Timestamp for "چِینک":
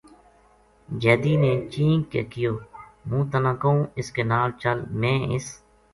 1.71-2.01